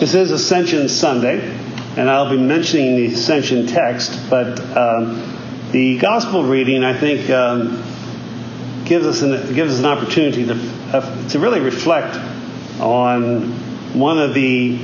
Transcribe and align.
This 0.00 0.14
is 0.14 0.30
Ascension 0.30 0.88
Sunday, 0.88 1.42
and 1.98 2.08
I'll 2.08 2.30
be 2.30 2.38
mentioning 2.38 2.96
the 2.96 3.12
Ascension 3.12 3.66
text, 3.66 4.18
but 4.30 4.58
um, 4.74 5.68
the 5.72 5.98
Gospel 5.98 6.42
reading, 6.42 6.82
I 6.82 6.98
think, 6.98 7.28
um, 7.28 7.84
gives, 8.86 9.04
us 9.04 9.20
an, 9.20 9.54
gives 9.54 9.74
us 9.74 9.80
an 9.80 9.84
opportunity 9.84 10.46
to, 10.46 10.54
uh, 10.54 11.28
to 11.28 11.38
really 11.38 11.60
reflect 11.60 12.16
on 12.80 13.52
one 13.92 14.18
of 14.18 14.32
the 14.32 14.78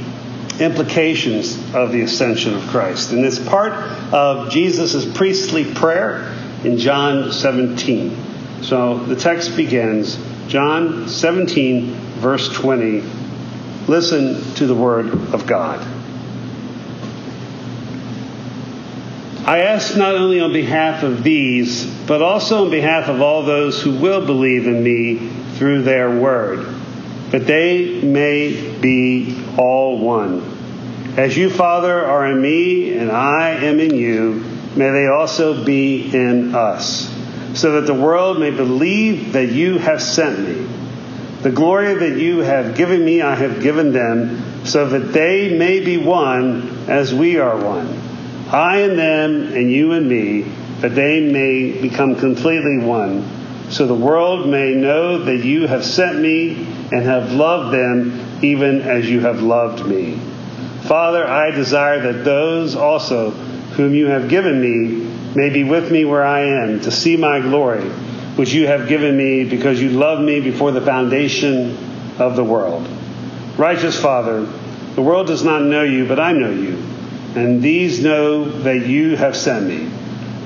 implications 0.60 1.56
of 1.74 1.92
the 1.92 2.02
ascension 2.02 2.52
of 2.52 2.60
Christ. 2.64 3.12
And 3.12 3.24
it's 3.24 3.38
part 3.38 3.72
of 4.12 4.50
Jesus' 4.50 5.10
priestly 5.16 5.64
prayer 5.64 6.30
in 6.62 6.76
John 6.76 7.32
17. 7.32 8.62
So 8.62 8.98
the 8.98 9.16
text 9.16 9.56
begins, 9.56 10.18
John 10.48 11.08
17, 11.08 11.94
verse 12.20 12.52
20 12.52 13.25
Listen 13.88 14.42
to 14.54 14.66
the 14.66 14.74
word 14.74 15.12
of 15.32 15.46
God. 15.46 15.80
I 19.46 19.60
ask 19.60 19.96
not 19.96 20.16
only 20.16 20.40
on 20.40 20.52
behalf 20.52 21.04
of 21.04 21.22
these, 21.22 21.86
but 22.08 22.20
also 22.20 22.64
on 22.64 22.70
behalf 22.72 23.08
of 23.08 23.20
all 23.20 23.44
those 23.44 23.80
who 23.80 23.96
will 23.96 24.26
believe 24.26 24.66
in 24.66 24.82
me 24.82 25.28
through 25.54 25.82
their 25.82 26.18
word, 26.18 26.66
that 27.30 27.46
they 27.46 28.00
may 28.02 28.76
be 28.80 29.40
all 29.56 30.00
one. 30.00 30.42
As 31.16 31.36
you, 31.36 31.48
Father, 31.48 32.04
are 32.04 32.26
in 32.26 32.42
me 32.42 32.98
and 32.98 33.12
I 33.12 33.50
am 33.50 33.78
in 33.78 33.94
you, 33.94 34.44
may 34.74 34.90
they 34.90 35.06
also 35.06 35.64
be 35.64 36.12
in 36.12 36.52
us, 36.56 37.08
so 37.54 37.80
that 37.80 37.86
the 37.86 37.94
world 37.94 38.40
may 38.40 38.50
believe 38.50 39.34
that 39.34 39.52
you 39.52 39.78
have 39.78 40.02
sent 40.02 40.40
me. 40.40 40.66
The 41.42 41.50
glory 41.50 41.94
that 41.94 42.18
you 42.18 42.40
have 42.40 42.76
given 42.76 43.04
me, 43.04 43.20
I 43.22 43.34
have 43.34 43.60
given 43.60 43.92
them, 43.92 44.64
so 44.64 44.88
that 44.88 45.12
they 45.12 45.56
may 45.56 45.80
be 45.80 45.96
one 45.96 46.88
as 46.88 47.14
we 47.14 47.38
are 47.38 47.56
one. 47.56 47.86
I 48.50 48.78
and 48.78 48.98
them, 48.98 49.52
and 49.52 49.70
you 49.70 49.92
and 49.92 50.08
me, 50.08 50.42
that 50.80 50.94
they 50.94 51.20
may 51.20 51.80
become 51.80 52.16
completely 52.16 52.78
one, 52.78 53.28
so 53.70 53.86
the 53.86 53.94
world 53.94 54.48
may 54.48 54.74
know 54.74 55.18
that 55.18 55.44
you 55.44 55.66
have 55.66 55.84
sent 55.84 56.18
me 56.18 56.66
and 56.92 57.02
have 57.02 57.32
loved 57.32 57.74
them 57.74 58.38
even 58.42 58.82
as 58.82 59.08
you 59.08 59.20
have 59.20 59.42
loved 59.42 59.86
me. 59.86 60.18
Father, 60.82 61.26
I 61.26 61.50
desire 61.50 62.12
that 62.12 62.24
those 62.24 62.76
also 62.76 63.30
whom 63.30 63.94
you 63.94 64.06
have 64.06 64.28
given 64.28 64.60
me 64.60 65.06
may 65.34 65.50
be 65.50 65.64
with 65.64 65.90
me 65.90 66.04
where 66.04 66.24
I 66.24 66.40
am, 66.40 66.80
to 66.80 66.90
see 66.90 67.16
my 67.16 67.40
glory 67.40 67.90
which 68.36 68.52
you 68.52 68.66
have 68.66 68.88
given 68.88 69.16
me 69.16 69.44
because 69.44 69.80
you 69.80 69.90
loved 69.90 70.22
me 70.22 70.40
before 70.40 70.70
the 70.70 70.80
foundation 70.80 71.76
of 72.18 72.36
the 72.36 72.44
world. 72.44 72.86
Righteous 73.56 74.00
Father, 74.00 74.42
the 74.94 75.02
world 75.02 75.26
does 75.26 75.42
not 75.42 75.62
know 75.62 75.82
you, 75.82 76.06
but 76.06 76.20
I 76.20 76.32
know 76.32 76.50
you, 76.50 76.76
and 77.34 77.62
these 77.62 78.02
know 78.02 78.44
that 78.44 78.86
you 78.86 79.16
have 79.16 79.36
sent 79.36 79.66
me. 79.66 79.90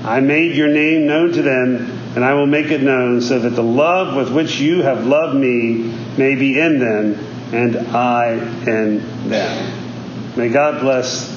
I 0.04 0.20
made 0.20 0.56
your 0.56 0.68
name 0.68 1.06
known 1.06 1.32
to 1.32 1.42
them, 1.42 1.76
and 2.14 2.24
I 2.24 2.34
will 2.34 2.46
make 2.46 2.66
it 2.66 2.82
known 2.82 3.20
so 3.20 3.38
that 3.40 3.50
the 3.50 3.62
love 3.62 4.16
with 4.16 4.32
which 4.32 4.58
you 4.58 4.82
have 4.82 5.06
loved 5.06 5.36
me 5.36 5.92
may 6.16 6.36
be 6.36 6.58
in 6.58 6.78
them, 6.78 7.14
and 7.52 7.76
I 7.88 8.32
in 8.66 9.28
them. 9.28 10.36
May 10.36 10.48
God 10.48 10.80
bless 10.80 11.28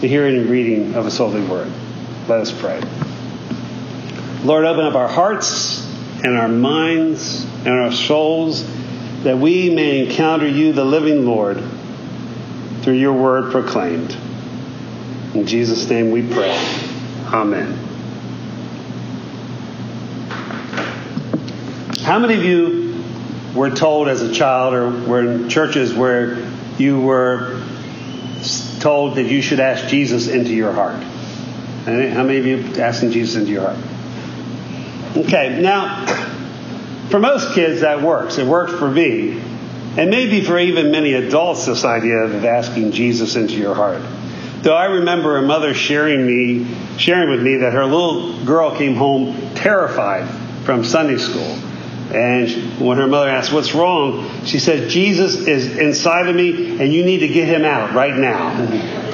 the 0.00 0.06
hearing 0.06 0.36
and 0.36 0.46
reading 0.48 0.94
of 0.94 1.04
His 1.04 1.18
holy 1.18 1.42
word. 1.42 1.70
Let 2.28 2.40
us 2.40 2.52
pray. 2.52 2.80
Lord, 4.44 4.66
open 4.66 4.84
up 4.84 4.94
our 4.94 5.08
hearts 5.08 5.82
and 6.22 6.36
our 6.36 6.48
minds 6.48 7.44
and 7.64 7.68
our 7.68 7.90
souls 7.90 8.62
that 9.22 9.38
we 9.38 9.74
may 9.74 10.04
encounter 10.04 10.46
you, 10.46 10.74
the 10.74 10.84
living 10.84 11.24
Lord, 11.24 11.62
through 12.82 12.94
your 12.94 13.14
word 13.14 13.50
proclaimed. 13.52 14.14
In 15.32 15.46
Jesus' 15.46 15.88
name 15.88 16.10
we 16.10 16.30
pray. 16.30 16.52
Amen. 17.32 17.72
How 22.02 22.18
many 22.18 22.34
of 22.34 22.44
you 22.44 23.02
were 23.54 23.70
told 23.70 24.08
as 24.08 24.20
a 24.20 24.30
child 24.30 24.74
or 24.74 24.90
were 25.08 25.20
in 25.20 25.48
churches 25.48 25.94
where 25.94 26.46
you 26.76 27.00
were 27.00 27.64
told 28.80 29.16
that 29.16 29.24
you 29.24 29.40
should 29.40 29.60
ask 29.60 29.88
Jesus 29.88 30.28
into 30.28 30.52
your 30.52 30.72
heart? 30.72 31.02
How 31.86 32.24
many 32.24 32.36
of 32.36 32.44
you 32.44 32.82
asking 32.82 33.12
Jesus 33.12 33.36
into 33.36 33.50
your 33.50 33.62
heart? 33.62 33.93
Okay, 35.16 35.60
now, 35.60 36.06
for 37.08 37.20
most 37.20 37.54
kids, 37.54 37.82
that 37.82 38.02
works. 38.02 38.38
It 38.38 38.46
worked 38.46 38.72
for 38.72 38.90
me. 38.90 39.40
And 39.96 40.10
maybe 40.10 40.40
for 40.40 40.58
even 40.58 40.90
many 40.90 41.12
adults, 41.12 41.66
this 41.66 41.84
idea 41.84 42.16
of 42.16 42.44
asking 42.44 42.90
Jesus 42.90 43.36
into 43.36 43.54
your 43.54 43.74
heart. 43.74 44.02
Though 44.62 44.74
I 44.74 44.86
remember 44.86 45.36
a 45.36 45.42
mother 45.42 45.72
sharing 45.72 46.26
me, 46.26 46.66
sharing 46.96 47.30
with 47.30 47.42
me 47.42 47.58
that 47.58 47.74
her 47.74 47.84
little 47.84 48.44
girl 48.44 48.76
came 48.76 48.96
home 48.96 49.54
terrified 49.54 50.26
from 50.64 50.82
Sunday 50.82 51.18
school. 51.18 51.58
And 52.12 52.80
when 52.80 52.98
her 52.98 53.06
mother 53.06 53.28
asked, 53.28 53.52
What's 53.52 53.74
wrong? 53.74 54.44
She 54.46 54.58
said, 54.58 54.88
Jesus 54.88 55.46
is 55.46 55.76
inside 55.76 56.28
of 56.28 56.34
me 56.34 56.80
and 56.80 56.92
you 56.92 57.04
need 57.04 57.18
to 57.18 57.28
get 57.28 57.46
him 57.46 57.64
out 57.64 57.94
right 57.94 58.16
now. 58.16 59.13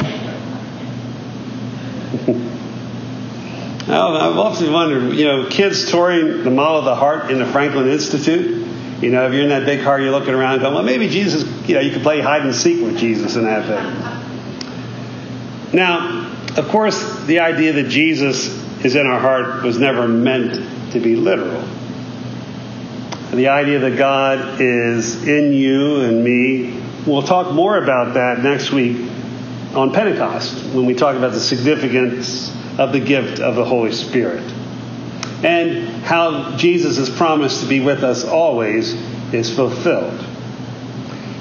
I've 3.93 4.39
often 4.39 4.73
wondered, 4.73 5.15
you 5.15 5.25
know, 5.25 5.49
kids 5.49 5.91
touring 5.91 6.45
the 6.45 6.51
Mall 6.51 6.79
of 6.79 6.85
the 6.85 6.95
Heart 6.95 7.31
in 7.31 7.39
the 7.39 7.47
Franklin 7.47 7.89
Institute. 7.89 8.67
You 9.03 9.11
know, 9.11 9.27
if 9.27 9.33
you're 9.33 9.43
in 9.43 9.49
that 9.49 9.65
big 9.65 9.83
car, 9.83 10.01
you're 10.01 10.11
looking 10.11 10.35
around 10.35 10.61
going, 10.61 10.75
well, 10.75 10.83
maybe 10.83 11.09
Jesus, 11.09 11.45
you 11.67 11.75
know, 11.75 11.81
you 11.81 11.91
could 11.91 12.03
play 12.03 12.21
hide 12.21 12.43
and 12.43 12.55
seek 12.55 12.83
with 12.83 12.99
Jesus 12.99 13.37
in 13.37 13.45
that 13.45 13.67
thing. 13.67 14.21
Now, 15.73 16.31
of 16.57 16.69
course, 16.69 17.25
the 17.25 17.41
idea 17.41 17.73
that 17.75 17.89
Jesus 17.89 18.49
is 18.85 18.97
in 18.97 19.07
our 19.07 19.19
heart 19.19 19.63
was 19.63 19.79
never 19.79 20.07
meant 20.07 20.93
to 20.93 21.01
be 21.01 21.17
literal. 21.17 21.63
The 23.33 23.49
idea 23.49 23.79
that 23.79 23.97
God 23.97 24.61
is 24.61 25.27
in 25.27 25.53
you 25.53 26.03
and 26.03 26.23
me, 26.25 26.83
we'll 27.07 27.23
talk 27.23 27.53
more 27.55 27.83
about 27.83 28.15
that 28.15 28.41
next 28.43 28.73
week 28.73 29.11
on 29.75 29.93
Pentecost 29.93 30.75
when 30.75 30.85
we 30.85 30.95
talk 30.95 31.17
about 31.17 31.33
the 31.33 31.41
significance 31.41 32.55
of 32.81 32.93
the 32.93 32.99
gift 32.99 33.41
of 33.41 33.57
the 33.57 33.65
Holy 33.65 33.93
Spirit. 33.93 34.43
And 35.45 36.03
how 36.03 36.57
Jesus 36.57 36.97
has 36.97 37.11
promised 37.11 37.61
to 37.61 37.69
be 37.69 37.81
with 37.81 38.03
us 38.03 38.25
always 38.25 38.95
is 39.35 39.55
fulfilled. 39.55 40.19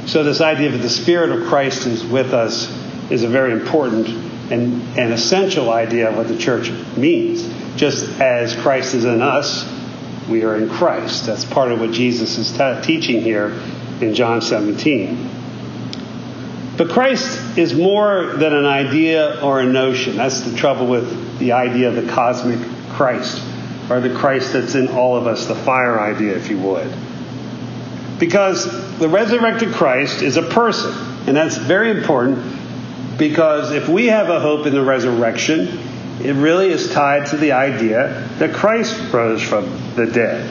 So, 0.06 0.24
this 0.24 0.42
idea 0.42 0.70
that 0.72 0.80
the 0.80 0.90
Spirit 0.90 1.32
of 1.32 1.48
Christ 1.48 1.88
is 1.88 2.06
with 2.06 2.34
us 2.34 2.70
is 3.10 3.24
a 3.24 3.30
very 3.30 3.54
important 3.54 4.08
and, 4.52 4.82
and 4.98 5.14
essential 5.14 5.72
idea 5.72 6.10
of 6.10 6.18
what 6.18 6.28
the 6.28 6.38
church 6.38 6.72
means. 6.98 7.48
Just 7.78 8.20
as 8.20 8.56
Christ 8.58 8.94
is 8.94 9.06
in 9.06 9.22
us, 9.22 9.66
we 10.28 10.44
are 10.44 10.58
in 10.58 10.70
Christ. 10.70 11.26
That's 11.26 11.46
part 11.46 11.72
of 11.72 11.80
what 11.80 11.92
Jesus 11.92 12.38
is 12.38 12.52
t- 12.52 12.82
teaching 12.82 13.22
here 13.22 13.52
in 14.02 14.14
John 14.14 14.42
17. 14.42 15.30
But 16.76 16.90
Christ 16.90 17.58
is 17.58 17.74
more 17.74 18.26
than 18.26 18.54
an 18.54 18.66
idea 18.66 19.40
or 19.42 19.62
a 19.62 19.66
notion. 19.66 20.18
That's 20.18 20.42
the 20.42 20.56
trouble 20.58 20.88
with 20.88 21.29
the 21.40 21.54
idea 21.54 21.90
of 21.90 21.96
the 21.96 22.12
cosmic 22.12 22.60
Christ, 22.90 23.42
or 23.90 24.00
the 24.00 24.14
Christ 24.14 24.54
that's 24.54 24.76
in 24.76 24.90
all 24.90 25.16
of 25.16 25.26
us, 25.26 25.48
the 25.48 25.56
fire 25.56 26.00
idea, 26.00 26.36
if 26.36 26.50
you 26.50 26.60
would. 26.60 26.94
Because 28.20 29.00
the 29.00 29.10
resurrected 29.10 29.74
Christ 29.74 30.22
is 30.22 30.38
a 30.38 30.42
person, 30.42 30.94
and 31.28 31.36
that's 31.36 31.58
very 31.58 31.92
important 31.92 32.60
because 33.18 33.72
if 33.72 33.90
we 33.90 34.08
have 34.08 34.30
a 34.30 34.40
hope 34.40 34.66
in 34.66 34.74
the 34.74 34.82
resurrection, 34.82 35.80
it 36.22 36.34
really 36.34 36.70
is 36.70 36.92
tied 36.92 37.28
to 37.28 37.38
the 37.38 37.52
idea 37.52 38.28
that 38.40 38.54
Christ 38.54 39.14
rose 39.14 39.42
from 39.42 39.66
the 39.96 40.06
dead. 40.06 40.50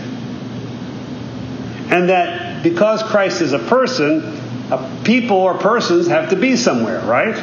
And 1.91 2.11
that 2.11 2.63
because 2.63 3.03
Christ 3.03 3.41
is 3.41 3.55
a 3.55 3.59
person, 3.59 4.39
a 4.71 5.01
people 5.03 5.39
or 5.39 5.55
persons 5.55 6.07
have 6.09 6.31
to 6.31 6.37
be 6.37 6.57
somewhere, 6.57 7.01
right? 7.07 7.37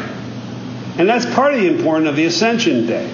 And 0.98 1.10
that's 1.10 1.26
part 1.34 1.56
of 1.56 1.60
the 1.60 1.68
importance 1.76 2.08
of 2.08 2.16
the 2.16 2.26
Ascension 2.26 2.86
Day. 2.86 3.12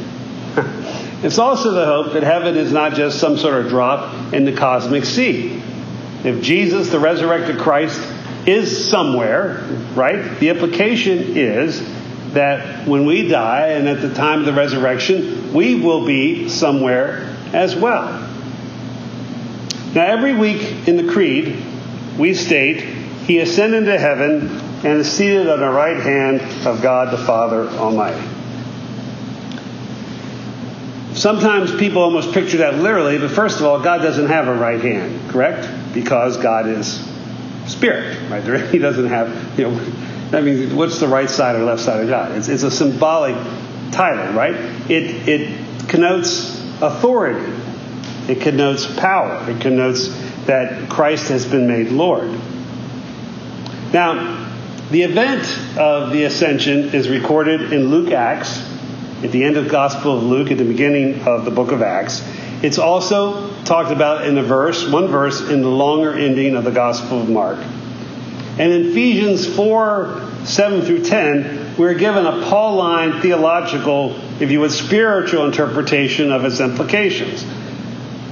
It's 1.24 1.38
also 1.38 1.72
the 1.72 1.86
hope 1.86 2.14
that 2.14 2.24
heaven 2.24 2.58
is 2.58 2.72
not 2.72 2.94
just 2.94 3.20
some 3.20 3.38
sort 3.38 3.64
of 3.66 3.70
drop 3.70 4.34
in 4.34 4.46
the 4.46 4.54
cosmic 4.54 5.06
sea. 5.06 5.62
If 6.24 6.42
Jesus, 6.42 6.90
the 6.90 7.00
resurrected 7.00 7.60
Christ, 7.60 8.02
is 8.48 8.90
somewhere, 8.90 9.62
right, 9.94 10.40
the 10.40 10.50
implication 10.50 11.38
is 11.38 11.80
that 12.34 12.88
when 12.88 13.06
we 13.06 13.28
die 13.28 13.70
and 13.70 13.88
at 13.88 14.02
the 14.02 14.14
time 14.14 14.40
of 14.40 14.46
the 14.46 14.54
resurrection, 14.54 15.54
we 15.54 15.76
will 15.76 16.06
be 16.06 16.50
somewhere 16.50 17.36
as 17.54 17.76
well. 17.76 18.28
Now, 19.94 20.06
every 20.06 20.36
week 20.36 20.88
in 20.88 20.96
the 20.96 21.12
Creed, 21.12 21.62
we 22.18 22.34
state 22.34 22.82
he 23.26 23.40
ascended 23.40 23.86
to 23.86 24.00
heaven 24.00 24.48
and 24.84 25.00
is 25.00 25.12
seated 25.12 25.48
on 25.48 25.60
the 25.60 25.70
right 25.70 25.98
hand 25.98 26.42
of 26.66 26.82
God 26.82 27.14
the 27.14 27.24
Father 27.24 27.68
Almighty. 27.70 28.31
Sometimes 31.22 31.72
people 31.76 32.02
almost 32.02 32.34
picture 32.34 32.58
that 32.58 32.80
literally, 32.80 33.20
but 33.20 33.30
first 33.30 33.60
of 33.60 33.66
all, 33.68 33.80
God 33.80 34.00
doesn't 34.00 34.26
have 34.26 34.48
a 34.48 34.56
right 34.56 34.82
hand, 34.82 35.30
correct? 35.30 35.70
Because 35.94 36.38
God 36.38 36.68
is 36.68 37.00
spirit, 37.68 38.18
right? 38.32 38.44
He 38.72 38.80
doesn't 38.80 39.06
have, 39.06 39.60
you 39.60 39.70
know, 39.70 39.92
I 40.36 40.42
mean, 40.42 40.76
what's 40.76 41.00
the 41.00 41.08
right 41.08 41.30
side 41.30 41.56
or 41.56 41.64
left 41.64 41.84
side 41.84 42.02
of 42.02 42.10
God? 42.10 42.32
It's, 42.32 42.48
it's 42.48 42.64
a 42.64 42.72
symbolic 42.72 43.36
title, 43.92 44.34
right? 44.34 44.56
It, 44.90 45.30
it 45.30 45.88
connotes 45.88 46.60
authority, 46.82 47.54
it 48.28 48.42
connotes 48.42 48.92
power, 48.96 49.48
it 49.48 49.62
connotes 49.62 50.08
that 50.48 50.90
Christ 50.90 51.28
has 51.28 51.46
been 51.46 51.68
made 51.68 51.90
Lord. 51.90 52.32
Now, 53.94 54.50
the 54.90 55.04
event 55.04 55.44
of 55.78 56.14
the 56.14 56.24
ascension 56.24 56.96
is 56.96 57.10
recorded 57.10 57.72
in 57.72 57.92
Luke 57.92 58.12
Acts, 58.12 58.71
at 59.24 59.32
the 59.32 59.44
end 59.44 59.58
of 59.58 59.66
the 59.66 59.70
Gospel 59.70 60.18
of 60.18 60.24
Luke, 60.24 60.52
at 60.52 60.58
the 60.58 60.66
beginning 60.66 61.22
of 61.28 61.46
the 61.46 61.52
book 61.52 61.72
of 61.72 61.82
Acts. 61.82 62.24
It's 62.64 62.78
also 62.78 63.54
talked 63.64 63.92
about 63.92 64.26
in 64.26 64.38
a 64.38 64.44
verse, 64.44 64.88
one 64.88 65.08
verse, 65.08 65.42
in 65.42 65.62
the 65.62 65.70
longer 65.70 66.14
ending 66.14 66.56
of 66.56 66.64
the 66.64 66.72
Gospel 66.72 67.22
of 67.22 67.30
Mark. 67.30 67.60
And 68.60 68.72
in 68.74 68.92
Ephesians 68.92 69.48
4 69.56 70.30
7 70.44 70.82
through 70.82 71.06
10, 71.06 71.76
we're 71.78 71.94
given 71.94 72.26
a 72.26 72.44
Pauline 72.50 73.22
theological, 73.22 74.16
if 74.40 74.52
you 74.52 74.60
would, 74.60 74.72
spiritual 74.72 75.46
interpretation 75.46 76.32
of 76.32 76.46
its 76.46 76.60
implications. 76.60 77.46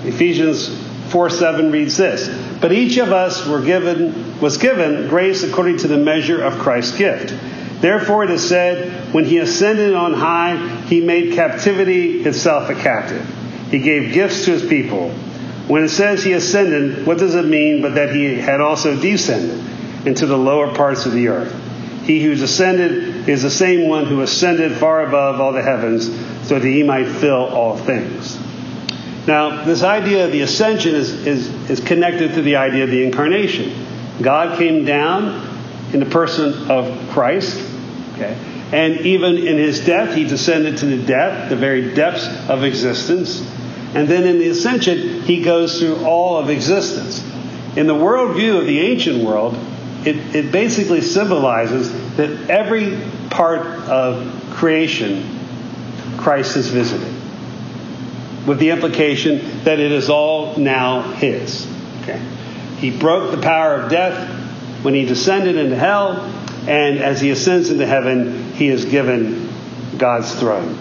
Ephesians 0.03 0.75
4 1.11 1.29
7 1.29 1.71
reads 1.71 1.97
this 1.97 2.27
But 2.59 2.71
each 2.71 2.97
of 2.97 3.11
us 3.11 3.47
were 3.47 3.61
given, 3.61 4.39
was 4.39 4.57
given 4.57 5.07
grace 5.07 5.43
according 5.43 5.77
to 5.77 5.87
the 5.87 5.97
measure 5.97 6.43
of 6.43 6.59
Christ's 6.59 6.97
gift. 6.97 7.33
Therefore 7.81 8.25
it 8.25 8.29
is 8.29 8.47
said, 8.47 9.13
When 9.13 9.25
he 9.25 9.37
ascended 9.37 9.95
on 9.95 10.13
high, 10.13 10.57
he 10.87 11.01
made 11.01 11.33
captivity 11.33 12.21
itself 12.21 12.69
a 12.69 12.75
captive. 12.75 13.25
He 13.71 13.79
gave 13.79 14.13
gifts 14.13 14.45
to 14.45 14.51
his 14.51 14.67
people. 14.67 15.11
When 15.67 15.83
it 15.83 15.89
says 15.89 16.23
he 16.23 16.33
ascended, 16.33 17.05
what 17.05 17.19
does 17.19 17.35
it 17.35 17.45
mean 17.45 17.81
but 17.81 17.95
that 17.95 18.13
he 18.13 18.35
had 18.35 18.59
also 18.59 18.99
descended 18.99 19.63
into 20.07 20.25
the 20.25 20.37
lower 20.37 20.73
parts 20.73 21.05
of 21.05 21.13
the 21.13 21.27
earth? 21.27 21.53
He 22.03 22.23
who 22.23 22.31
ascended 22.31 23.29
is 23.29 23.43
the 23.43 23.51
same 23.51 23.87
one 23.87 24.05
who 24.05 24.21
ascended 24.21 24.71
far 24.77 25.05
above 25.05 25.39
all 25.39 25.53
the 25.53 25.61
heavens 25.61 26.07
so 26.47 26.57
that 26.57 26.67
he 26.67 26.81
might 26.81 27.07
fill 27.07 27.45
all 27.45 27.77
things. 27.77 28.35
Now, 29.27 29.63
this 29.63 29.83
idea 29.83 30.25
of 30.25 30.31
the 30.31 30.41
ascension 30.41 30.95
is, 30.95 31.11
is, 31.27 31.69
is 31.69 31.79
connected 31.79 32.33
to 32.33 32.41
the 32.41 32.55
idea 32.55 32.83
of 32.83 32.89
the 32.89 33.03
incarnation. 33.03 33.85
God 34.23 34.57
came 34.57 34.85
down 34.85 35.47
in 35.93 35.99
the 35.99 36.07
person 36.07 36.71
of 36.71 37.09
Christ, 37.09 37.68
okay? 38.19 38.37
And 38.71 39.05
even 39.05 39.37
in 39.37 39.57
his 39.57 39.83
death, 39.85 40.15
he 40.15 40.25
descended 40.25 40.77
to 40.77 40.85
the 40.85 41.03
depth, 41.03 41.49
the 41.49 41.55
very 41.55 41.93
depths 41.93 42.27
of 42.49 42.63
existence. 42.63 43.41
And 43.95 44.07
then 44.07 44.27
in 44.27 44.39
the 44.39 44.49
ascension, 44.49 45.23
he 45.23 45.41
goes 45.41 45.79
through 45.79 46.05
all 46.05 46.37
of 46.37 46.49
existence. 46.49 47.23
In 47.75 47.87
the 47.87 47.95
worldview 47.95 48.59
of 48.59 48.65
the 48.67 48.79
ancient 48.79 49.23
world, 49.23 49.57
it, 50.05 50.35
it 50.35 50.51
basically 50.51 51.01
symbolizes 51.01 51.91
that 52.15 52.49
every 52.49 53.01
part 53.29 53.65
of 53.89 54.51
creation 54.51 55.37
Christ 56.17 56.55
has 56.55 56.67
visited 56.67 57.13
with 58.45 58.59
the 58.59 58.69
implication 58.69 59.63
that 59.63 59.79
it 59.79 59.91
is 59.91 60.09
all 60.09 60.57
now 60.57 61.01
His. 61.13 61.67
Okay? 62.01 62.19
He 62.77 62.91
broke 62.91 63.31
the 63.31 63.41
power 63.41 63.75
of 63.75 63.89
death 63.89 64.29
when 64.83 64.93
He 64.93 65.05
descended 65.05 65.55
into 65.55 65.75
hell, 65.75 66.31
and 66.69 66.99
as 66.99 67.19
He 67.19 67.31
ascends 67.31 67.69
into 67.69 67.85
heaven, 67.85 68.53
He 68.53 68.67
is 68.67 68.85
given 68.85 69.49
God's 69.97 70.33
throne. 70.35 70.77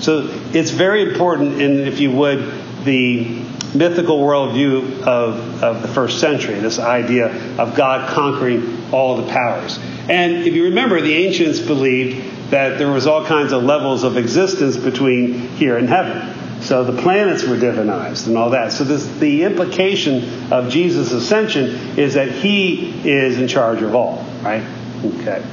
So 0.00 0.28
it's 0.52 0.70
very 0.70 1.02
important 1.02 1.60
in, 1.60 1.80
if 1.80 2.00
you 2.00 2.12
would, 2.12 2.84
the 2.84 3.42
mythical 3.74 4.20
worldview 4.20 5.02
of, 5.02 5.62
of 5.62 5.82
the 5.82 5.88
first 5.88 6.20
century, 6.20 6.54
this 6.60 6.78
idea 6.78 7.30
of 7.58 7.74
God 7.74 8.08
conquering 8.08 8.92
all 8.92 9.16
the 9.16 9.30
powers. 9.30 9.78
And 10.08 10.46
if 10.46 10.54
you 10.54 10.64
remember, 10.64 11.00
the 11.00 11.14
ancients 11.14 11.58
believed 11.60 12.50
that 12.50 12.78
there 12.78 12.90
was 12.90 13.06
all 13.06 13.26
kinds 13.26 13.52
of 13.52 13.62
levels 13.62 14.04
of 14.04 14.16
existence 14.16 14.76
between 14.76 15.48
here 15.56 15.76
and 15.76 15.88
heaven. 15.88 16.62
So 16.62 16.82
the 16.82 17.00
planets 17.02 17.44
were 17.44 17.56
divinized 17.56 18.26
and 18.26 18.36
all 18.36 18.50
that. 18.50 18.72
So 18.72 18.84
this, 18.84 19.06
the 19.18 19.44
implication 19.44 20.52
of 20.52 20.70
Jesus' 20.70 21.12
ascension 21.12 21.98
is 21.98 22.14
that 22.14 22.30
he 22.30 22.90
is 23.08 23.38
in 23.38 23.48
charge 23.48 23.82
of 23.82 23.94
all, 23.94 24.24
right? 24.42 24.62
Okay. 25.04 25.44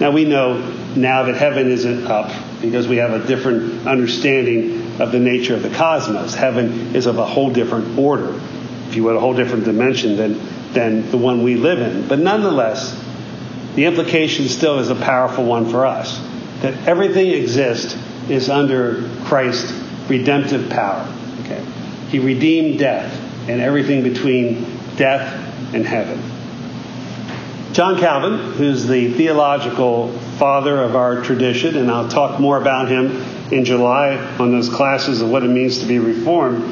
Now 0.00 0.10
we 0.10 0.24
know 0.24 0.58
now 0.96 1.24
that 1.24 1.36
heaven 1.36 1.70
isn't 1.70 2.06
up 2.06 2.30
because 2.60 2.88
we 2.88 2.96
have 2.96 3.12
a 3.12 3.26
different 3.26 3.86
understanding 3.86 5.00
of 5.00 5.12
the 5.12 5.18
nature 5.18 5.54
of 5.54 5.62
the 5.62 5.70
cosmos. 5.70 6.34
Heaven 6.34 6.94
is 6.96 7.06
of 7.06 7.18
a 7.18 7.26
whole 7.26 7.50
different 7.50 7.98
order, 7.98 8.40
if 8.88 8.96
you 8.96 9.04
would, 9.04 9.16
a 9.16 9.20
whole 9.20 9.34
different 9.34 9.64
dimension 9.64 10.16
than, 10.16 10.72
than 10.72 11.10
the 11.10 11.18
one 11.18 11.42
we 11.42 11.56
live 11.56 11.80
in. 11.80 12.08
But 12.08 12.18
nonetheless, 12.18 13.00
the 13.74 13.84
implication 13.84 14.48
still 14.48 14.78
is 14.78 14.90
a 14.90 14.94
powerful 14.94 15.44
one 15.44 15.68
for 15.68 15.84
us 15.84 16.18
that 16.62 16.88
everything 16.88 17.28
exists 17.28 17.96
is 18.28 18.48
under 18.48 19.08
Christ's 19.24 19.72
redemptive 20.08 20.70
power. 20.70 21.06
Okay? 21.40 21.62
He 22.08 22.18
redeemed 22.18 22.78
death 22.78 23.12
and 23.48 23.60
everything 23.60 24.02
between 24.02 24.64
death 24.96 25.74
and 25.74 25.84
heaven. 25.84 26.22
John 27.74 27.98
Calvin, 27.98 28.52
who's 28.52 28.86
the 28.86 29.12
theological 29.14 30.12
father 30.38 30.80
of 30.80 30.94
our 30.94 31.22
tradition, 31.22 31.76
and 31.76 31.90
I'll 31.90 32.08
talk 32.08 32.38
more 32.38 32.56
about 32.56 32.86
him 32.86 33.20
in 33.52 33.64
July 33.64 34.14
on 34.38 34.52
those 34.52 34.68
classes 34.68 35.20
of 35.20 35.28
what 35.28 35.42
it 35.42 35.48
means 35.48 35.80
to 35.80 35.86
be 35.86 35.98
reformed. 35.98 36.62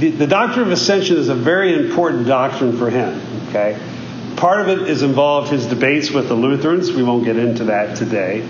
The, 0.00 0.10
the 0.10 0.26
doctrine 0.26 0.66
of 0.66 0.72
ascension 0.72 1.16
is 1.16 1.28
a 1.28 1.34
very 1.36 1.74
important 1.74 2.26
doctrine 2.26 2.76
for 2.76 2.90
him. 2.90 3.22
Okay, 3.48 3.78
part 4.34 4.60
of 4.60 4.68
it 4.68 4.88
is 4.88 5.02
involved 5.02 5.52
his 5.52 5.66
debates 5.66 6.10
with 6.10 6.26
the 6.26 6.34
Lutherans. 6.34 6.90
We 6.90 7.04
won't 7.04 7.24
get 7.24 7.36
into 7.36 7.66
that 7.66 7.96
today. 7.96 8.44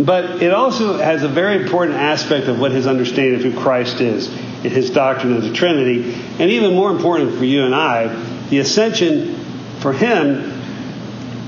But 0.00 0.42
it 0.42 0.54
also 0.54 0.96
has 0.96 1.22
a 1.22 1.28
very 1.28 1.62
important 1.62 1.98
aspect 1.98 2.46
of 2.46 2.58
what 2.58 2.70
his 2.70 2.86
understanding 2.86 3.34
of 3.34 3.42
who 3.42 3.60
Christ 3.60 4.00
is, 4.00 4.28
his 4.62 4.88
doctrine 4.88 5.36
of 5.36 5.42
the 5.42 5.52
Trinity, 5.52 6.14
and 6.38 6.50
even 6.50 6.72
more 6.72 6.90
important 6.90 7.36
for 7.36 7.44
you 7.44 7.66
and 7.66 7.74
I, 7.74 8.06
the 8.48 8.60
ascension 8.60 9.34
for 9.80 9.92
him 9.92 10.55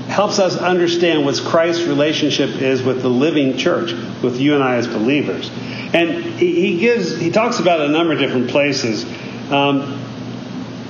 helps 0.09 0.39
us 0.39 0.57
understand 0.57 1.23
what 1.23 1.39
Christ's 1.39 1.83
relationship 1.83 2.61
is 2.61 2.81
with 2.81 3.01
the 3.03 3.09
living 3.09 3.57
church, 3.57 3.93
with 4.23 4.39
you 4.39 4.55
and 4.55 4.63
I 4.63 4.75
as 4.75 4.87
believers. 4.87 5.49
And 5.93 6.23
he 6.39 6.79
gives, 6.79 7.17
he 7.17 7.29
talks 7.29 7.59
about 7.59 7.81
a 7.81 7.89
number 7.89 8.13
of 8.13 8.19
different 8.19 8.49
places. 8.49 9.05
Um, 9.51 9.99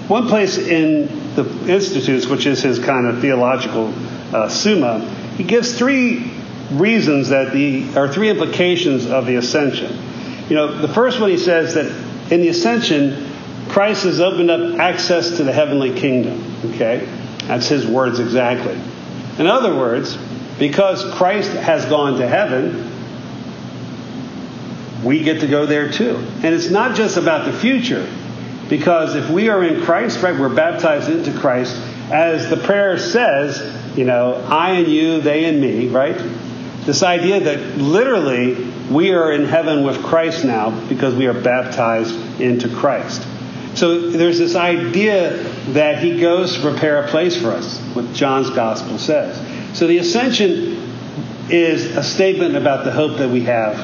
one 0.07 0.27
place 0.27 0.57
in 0.57 1.35
the 1.35 1.43
Institutes, 1.71 2.27
which 2.27 2.45
is 2.45 2.61
his 2.61 2.79
kind 2.79 3.07
of 3.07 3.19
theological 3.19 3.93
uh, 4.33 4.47
summa, 4.47 4.99
he 5.35 5.43
gives 5.43 5.77
three 5.77 6.31
reasons 6.71 7.29
that 7.29 7.51
the, 7.51 7.97
or 7.97 8.07
three 8.11 8.29
implications 8.29 9.05
of 9.05 9.25
the 9.25 9.35
ascension. 9.35 9.97
You 10.49 10.55
know, 10.55 10.81
the 10.81 10.87
first 10.87 11.19
one 11.19 11.29
he 11.29 11.37
says 11.37 11.73
that 11.75 11.85
in 12.31 12.41
the 12.41 12.47
ascension, 12.49 13.29
Christ 13.67 14.03
has 14.03 14.19
opened 14.19 14.49
up 14.49 14.79
access 14.79 15.37
to 15.37 15.43
the 15.43 15.51
heavenly 15.51 15.93
kingdom. 15.93 16.55
Okay? 16.73 17.07
That's 17.47 17.67
his 17.67 17.85
words 17.85 18.19
exactly. 18.19 18.79
In 19.39 19.47
other 19.47 19.73
words, 19.73 20.17
because 20.59 21.03
Christ 21.15 21.51
has 21.51 21.85
gone 21.85 22.19
to 22.19 22.27
heaven, 22.27 22.91
we 25.03 25.23
get 25.23 25.39
to 25.39 25.47
go 25.47 25.65
there 25.65 25.89
too. 25.89 26.17
And 26.43 26.53
it's 26.53 26.69
not 26.69 26.95
just 26.95 27.15
about 27.15 27.45
the 27.49 27.57
future, 27.57 28.05
because 28.67 29.15
if 29.15 29.29
we 29.29 29.47
are 29.47 29.63
in 29.63 29.81
Christ, 29.83 30.21
right, 30.21 30.37
we're 30.37 30.53
baptized 30.53 31.09
into 31.09 31.31
Christ, 31.39 31.75
as 32.11 32.49
the 32.49 32.57
prayer 32.57 32.97
says, 32.97 33.97
you 33.97 34.03
know, 34.03 34.33
I 34.49 34.71
and 34.71 34.87
you, 34.87 35.21
they 35.21 35.45
and 35.45 35.61
me, 35.61 35.87
right? 35.87 36.17
This 36.85 37.01
idea 37.01 37.39
that 37.39 37.77
literally 37.77 38.55
we 38.91 39.13
are 39.13 39.31
in 39.31 39.45
heaven 39.45 39.83
with 39.83 40.03
Christ 40.03 40.43
now 40.43 40.71
because 40.89 41.15
we 41.15 41.27
are 41.27 41.39
baptized 41.39 42.41
into 42.41 42.67
Christ. 42.67 43.25
So 43.75 44.09
there's 44.09 44.39
this 44.39 44.55
idea 44.55 45.37
that 45.73 46.03
he 46.03 46.19
goes 46.19 46.55
to 46.55 46.61
prepare 46.61 47.03
a 47.03 47.07
place 47.07 47.39
for 47.39 47.49
us, 47.49 47.79
what 47.93 48.11
John's 48.13 48.49
gospel 48.49 48.97
says. 48.97 49.37
So 49.77 49.87
the 49.87 49.99
ascension 49.99 50.91
is 51.49 51.95
a 51.95 52.03
statement 52.03 52.55
about 52.55 52.85
the 52.85 52.91
hope 52.91 53.17
that 53.19 53.29
we 53.29 53.41
have 53.41 53.77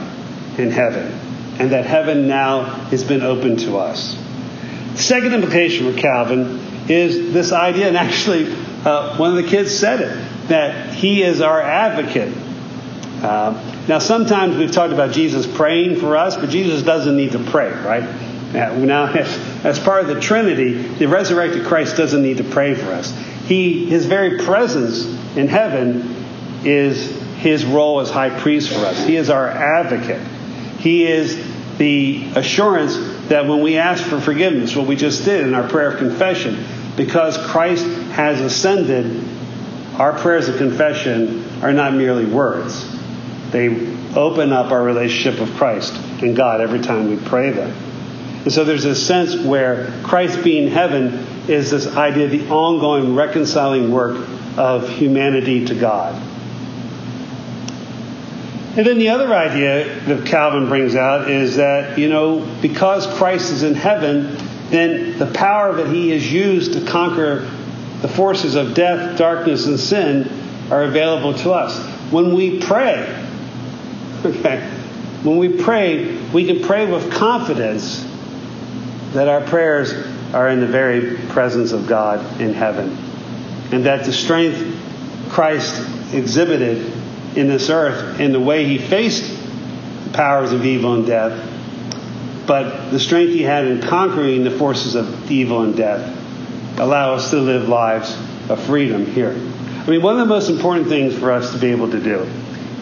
in 0.59 0.71
heaven, 0.71 1.11
and 1.59 1.71
that 1.71 1.85
heaven 1.85 2.27
now 2.27 2.63
has 2.63 3.03
been 3.03 3.21
opened 3.21 3.59
to 3.59 3.77
us. 3.77 4.15
The 4.93 5.01
second 5.01 5.33
implication 5.33 5.91
for 5.91 5.99
Calvin 5.99 6.59
is 6.89 7.33
this 7.33 7.51
idea, 7.51 7.87
and 7.87 7.97
actually, 7.97 8.51
uh, 8.85 9.17
one 9.17 9.37
of 9.37 9.43
the 9.43 9.49
kids 9.49 9.77
said 9.77 10.01
it, 10.01 10.47
that 10.49 10.93
he 10.93 11.23
is 11.23 11.41
our 11.41 11.61
advocate 11.61 12.33
uh, 13.21 13.85
now, 13.87 13.99
sometimes 13.99 14.57
we've 14.57 14.71
talked 14.71 14.93
about 14.93 15.11
Jesus 15.11 15.47
praying 15.47 15.99
for 15.99 16.17
us, 16.17 16.35
but 16.35 16.49
Jesus 16.49 16.81
doesn't 16.83 17.15
need 17.15 17.31
to 17.31 17.39
pray, 17.39 17.71
right? 17.71 18.03
Now, 18.53 19.07
as, 19.65 19.79
part 19.79 20.01
of 20.01 20.07
the 20.07 20.21
Trinity, 20.21 20.73
the 20.73 21.07
resurrected 21.07 21.65
Christ 21.65 21.97
doesn't 21.97 22.21
need 22.21 22.37
to 22.37 22.43
pray 22.43 22.75
for 22.75 22.91
us. 22.91 23.11
He, 23.45 23.87
his 23.87 24.05
very 24.05 24.37
presence 24.43 25.05
in 25.35 25.47
heaven 25.47 26.15
is 26.63 27.11
his 27.37 27.65
role 27.65 27.99
as 27.99 28.09
high 28.09 28.29
priest 28.39 28.69
for 28.69 28.79
us. 28.85 29.05
He 29.05 29.15
is 29.15 29.29
our 29.29 29.47
advocate. 29.47 30.21
He 30.79 31.05
is 31.05 31.35
the 31.77 32.31
assurance 32.35 32.95
that 33.27 33.47
when 33.47 33.61
we 33.61 33.77
ask 33.77 34.03
for 34.03 34.21
forgiveness, 34.21 34.75
what 34.75 34.87
we 34.87 34.95
just 34.95 35.25
did 35.25 35.45
in 35.45 35.53
our 35.53 35.67
prayer 35.67 35.91
of 35.91 35.97
confession, 35.97 36.63
because 36.95 37.37
Christ 37.47 37.85
has 38.11 38.39
ascended 38.39 39.23
our 39.97 40.13
prayers 40.13 40.49
of 40.49 40.57
confession 40.57 41.63
are 41.63 41.71
not 41.71 41.93
merely 41.93 42.25
words. 42.25 42.85
They 43.51 43.69
open 44.15 44.51
up 44.51 44.71
our 44.71 44.83
relationship 44.83 45.39
with 45.39 45.55
Christ 45.55 45.93
and 46.21 46.35
God 46.35 46.61
every 46.61 46.81
time 46.81 47.09
we 47.09 47.17
pray 47.27 47.51
them. 47.51 47.73
And 48.45 48.53
so 48.53 48.63
there's 48.63 48.85
a 48.85 48.93
sense 48.93 49.35
where 49.35 49.91
Christ 50.03 50.43
being 50.43 50.67
heaven 50.67 51.25
is 51.49 51.71
this 51.71 51.87
idea 51.87 52.25
of 52.25 52.31
the 52.31 52.47
ongoing 52.47 53.15
reconciling 53.15 53.91
work 53.91 54.23
of 54.55 54.87
humanity 54.87 55.65
to 55.65 55.73
God. 55.73 56.13
And 58.77 58.85
then 58.85 58.99
the 58.99 59.09
other 59.09 59.33
idea 59.33 59.99
that 60.01 60.27
Calvin 60.27 60.69
brings 60.69 60.95
out 60.95 61.27
is 61.27 61.55
that, 61.55 61.97
you 61.97 62.07
know, 62.07 62.45
because 62.61 63.07
Christ 63.17 63.51
is 63.51 63.63
in 63.63 63.73
heaven, 63.73 64.37
then 64.69 65.17
the 65.17 65.31
power 65.33 65.73
that 65.77 65.87
he 65.87 66.11
has 66.11 66.31
used 66.31 66.73
to 66.73 66.85
conquer 66.85 67.49
the 68.01 68.07
forces 68.07 68.53
of 68.53 68.75
death, 68.75 69.17
darkness, 69.17 69.65
and 69.65 69.79
sin 69.79 70.29
are 70.69 70.83
available 70.83 71.33
to 71.33 71.51
us. 71.51 71.79
When 72.11 72.35
we 72.35 72.59
pray, 72.59 73.25
okay, 74.23 74.69
when 75.23 75.37
we 75.37 75.63
pray, 75.63 76.15
we 76.31 76.45
can 76.45 76.61
pray 76.61 76.85
with 76.85 77.11
confidence 77.11 78.05
that 79.15 79.27
our 79.27 79.41
prayers 79.41 79.93
are 80.33 80.49
in 80.49 80.59
the 80.59 80.67
very 80.67 81.17
presence 81.29 81.71
of 81.71 81.87
God 81.87 82.41
in 82.41 82.53
heaven. 82.53 82.89
And 83.71 83.85
that 83.85 84.05
the 84.05 84.13
strength 84.13 85.29
Christ 85.29 85.81
exhibited 86.13 86.93
in 87.35 87.47
this 87.47 87.69
earth 87.69 88.19
in 88.19 88.31
the 88.31 88.39
way 88.39 88.65
he 88.65 88.77
faced 88.77 89.29
the 90.05 90.09
powers 90.11 90.51
of 90.51 90.65
evil 90.65 90.93
and 90.93 91.05
death, 91.05 91.51
but 92.45 92.91
the 92.91 92.99
strength 92.99 93.31
he 93.31 93.41
had 93.41 93.65
in 93.65 93.81
conquering 93.81 94.43
the 94.43 94.51
forces 94.51 94.95
of 94.95 95.31
evil 95.31 95.63
and 95.63 95.75
death 95.75 96.79
allow 96.79 97.13
us 97.13 97.31
to 97.31 97.37
live 97.37 97.67
lives 97.67 98.15
of 98.49 98.63
freedom 98.65 99.05
here. 99.05 99.31
I 99.31 99.89
mean, 99.89 100.01
one 100.01 100.19
of 100.19 100.27
the 100.27 100.33
most 100.33 100.49
important 100.49 100.87
things 100.87 101.17
for 101.17 101.31
us 101.31 101.51
to 101.53 101.57
be 101.57 101.71
able 101.71 101.89
to 101.91 101.99
do 101.99 102.21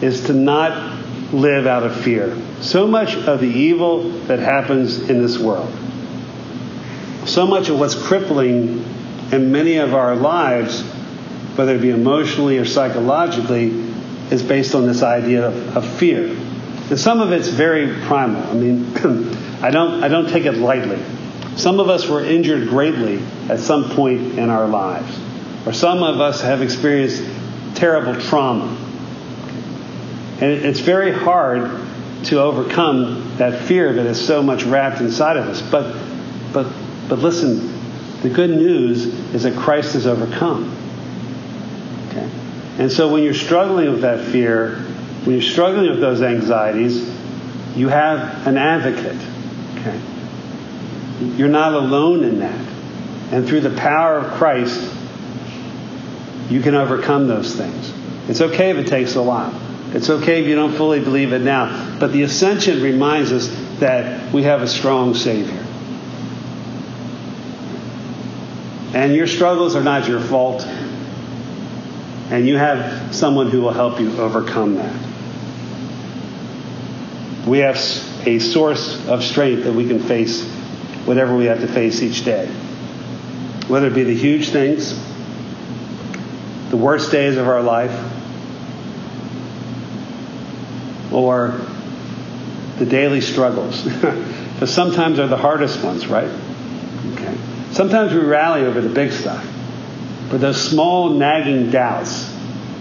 is 0.02 0.26
to 0.26 0.32
not 0.32 1.32
live 1.32 1.66
out 1.66 1.82
of 1.82 1.96
fear. 2.02 2.36
So 2.60 2.86
much 2.86 3.16
of 3.16 3.40
the 3.40 3.48
evil 3.48 4.10
that 4.26 4.38
happens 4.38 5.08
in 5.08 5.22
this 5.22 5.38
world, 5.38 5.72
so 7.26 7.46
much 7.46 7.68
of 7.68 7.78
what's 7.78 7.94
crippling 7.94 8.84
in 9.32 9.52
many 9.52 9.76
of 9.76 9.94
our 9.94 10.14
lives, 10.14 10.82
whether 11.56 11.74
it 11.74 11.82
be 11.82 11.90
emotionally 11.90 12.58
or 12.58 12.64
psychologically, 12.64 13.70
is 14.30 14.42
based 14.42 14.74
on 14.74 14.86
this 14.86 15.02
idea 15.02 15.48
of, 15.48 15.76
of 15.76 15.98
fear. 15.98 16.28
And 16.90 16.98
some 16.98 17.20
of 17.20 17.32
it's 17.32 17.48
very 17.48 17.94
primal. 18.04 18.42
I 18.42 18.54
mean, 18.54 18.92
I 19.62 19.70
don't, 19.70 20.04
I 20.04 20.08
don't 20.08 20.28
take 20.28 20.44
it 20.44 20.52
lightly. 20.52 21.02
Some 21.56 21.80
of 21.80 21.88
us 21.88 22.08
were 22.08 22.22
injured 22.22 22.68
greatly 22.68 23.22
at 23.48 23.60
some 23.60 23.90
point 23.90 24.38
in 24.38 24.50
our 24.50 24.66
lives, 24.66 25.18
or 25.66 25.72
some 25.72 26.02
of 26.02 26.20
us 26.20 26.40
have 26.40 26.62
experienced 26.62 27.22
terrible 27.74 28.20
trauma. 28.20 28.76
And 30.40 30.50
it's 30.50 30.80
very 30.80 31.12
hard 31.12 31.70
to 32.24 32.40
overcome 32.40 33.36
that 33.36 33.62
fear 33.62 33.92
that 33.92 34.06
is 34.06 34.24
so 34.24 34.42
much 34.42 34.64
wrapped 34.64 35.00
inside 35.00 35.36
of 35.36 35.46
us. 35.46 35.62
But, 35.62 35.94
but, 36.52 36.66
but 37.08 37.18
listen, 37.18 37.72
the 38.22 38.30
good 38.30 38.50
news 38.50 39.06
is 39.34 39.42
that 39.42 39.56
Christ 39.56 39.92
has 39.92 40.06
overcome. 40.06 40.74
Okay? 42.08 42.30
And 42.78 42.90
so 42.90 43.12
when 43.12 43.22
you're 43.22 43.34
struggling 43.34 43.90
with 43.90 44.00
that 44.00 44.26
fear, 44.26 44.76
when 45.24 45.34
you're 45.34 45.42
struggling 45.42 45.90
with 45.90 46.00
those 46.00 46.22
anxieties, 46.22 47.06
you 47.76 47.88
have 47.88 48.46
an 48.46 48.56
advocate. 48.56 49.20
Okay? 49.78 50.00
You're 51.36 51.48
not 51.48 51.74
alone 51.74 52.24
in 52.24 52.38
that. 52.40 52.72
And 53.32 53.46
through 53.46 53.60
the 53.60 53.76
power 53.76 54.18
of 54.18 54.32
Christ, 54.34 54.90
you 56.48 56.60
can 56.60 56.74
overcome 56.74 57.26
those 57.26 57.54
things. 57.54 57.92
It's 58.28 58.40
okay 58.40 58.70
if 58.70 58.78
it 58.78 58.86
takes 58.86 59.16
a 59.16 59.22
while. 59.22 59.52
It's 59.94 60.10
okay 60.10 60.40
if 60.42 60.48
you 60.48 60.54
don't 60.54 60.72
fully 60.72 61.00
believe 61.00 61.32
it 61.32 61.40
now. 61.40 61.98
But 61.98 62.12
the 62.12 62.22
ascension 62.22 62.82
reminds 62.82 63.32
us 63.32 63.48
that 63.80 64.32
we 64.32 64.42
have 64.44 64.62
a 64.62 64.68
strong 64.68 65.14
Savior. 65.14 65.64
And 68.94 69.14
your 69.14 69.26
struggles 69.26 69.74
are 69.74 69.82
not 69.82 70.08
your 70.08 70.20
fault. 70.20 70.64
And 72.30 72.46
you 72.46 72.56
have 72.56 73.14
someone 73.14 73.50
who 73.50 73.60
will 73.60 73.72
help 73.72 74.00
you 74.00 74.16
overcome 74.18 74.76
that. 74.76 74.94
We 77.46 77.58
have 77.58 77.76
a 78.24 78.38
source 78.38 79.06
of 79.08 79.22
strength 79.22 79.64
that 79.64 79.72
we 79.72 79.86
can 79.86 79.98
face 79.98 80.48
whatever 81.04 81.36
we 81.36 81.46
have 81.46 81.60
to 81.60 81.66
face 81.66 82.02
each 82.02 82.24
day. 82.24 82.46
Whether 83.66 83.88
it 83.88 83.94
be 83.94 84.04
the 84.04 84.14
huge 84.14 84.50
things, 84.50 84.98
the 86.70 86.76
worst 86.76 87.10
days 87.10 87.36
of 87.36 87.48
our 87.48 87.62
life, 87.62 87.92
or 91.12 91.60
the 92.78 92.86
daily 92.86 93.20
struggles. 93.20 93.86
Because 94.54 94.72
sometimes 94.72 95.16
they're 95.16 95.26
the 95.26 95.36
hardest 95.36 95.82
ones, 95.82 96.06
right? 96.06 96.30
Okay. 97.14 97.36
Sometimes 97.74 98.12
we 98.12 98.20
rally 98.20 98.64
over 98.66 98.80
the 98.80 98.88
big 98.88 99.10
stuff. 99.10 99.44
But 100.30 100.40
those 100.40 100.62
small 100.62 101.10
nagging 101.10 101.72
doubts, 101.72 102.32